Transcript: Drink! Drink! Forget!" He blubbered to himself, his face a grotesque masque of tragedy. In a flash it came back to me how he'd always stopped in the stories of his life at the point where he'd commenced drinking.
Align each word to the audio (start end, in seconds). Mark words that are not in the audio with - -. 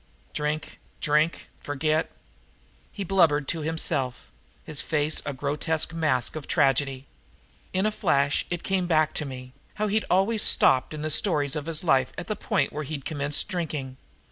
Drink! 0.33 0.79
Drink! 0.99 1.47
Forget!" 1.59 2.09
He 2.91 3.03
blubbered 3.03 3.47
to 3.49 3.59
himself, 3.61 4.31
his 4.63 4.81
face 4.81 5.21
a 5.27 5.33
grotesque 5.35 5.93
masque 5.93 6.35
of 6.35 6.47
tragedy. 6.47 7.05
In 7.71 7.85
a 7.85 7.91
flash 7.91 8.43
it 8.49 8.63
came 8.63 8.87
back 8.87 9.13
to 9.13 9.25
me 9.25 9.53
how 9.75 9.85
he'd 9.85 10.05
always 10.09 10.41
stopped 10.41 10.95
in 10.95 11.03
the 11.03 11.11
stories 11.11 11.55
of 11.55 11.67
his 11.67 11.83
life 11.83 12.13
at 12.17 12.25
the 12.25 12.35
point 12.35 12.73
where 12.73 12.81
he'd 12.83 13.05
commenced 13.05 13.47
drinking. 13.47 13.97